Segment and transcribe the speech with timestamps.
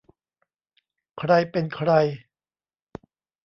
[1.17, 1.91] ใครเป็นใคร